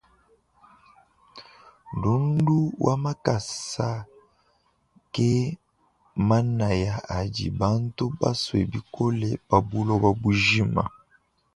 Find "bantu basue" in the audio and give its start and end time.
7.61-8.61